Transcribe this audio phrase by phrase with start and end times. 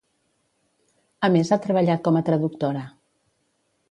[1.27, 2.83] A més, ha treballat com a traductora.